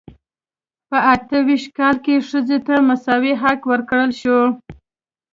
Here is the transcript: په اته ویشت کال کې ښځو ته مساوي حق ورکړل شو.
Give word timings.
په 0.89 0.97
اته 1.13 1.37
ویشت 1.47 1.69
کال 1.77 1.95
کې 2.05 2.25
ښځو 2.29 2.57
ته 2.67 2.75
مساوي 2.89 3.33
حق 3.41 3.61
ورکړل 3.71 4.11
شو. 4.21 4.39